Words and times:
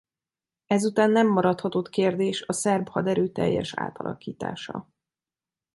Ezután 0.65 1.11
nem 1.11 1.27
maradhatott 1.27 1.89
kérdés 1.89 2.41
a 2.41 2.53
szerb 2.53 2.87
haderő 2.89 3.31
teljes 3.31 3.73
átalakítása. 3.73 4.87